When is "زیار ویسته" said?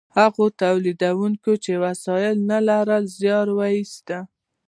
3.17-4.17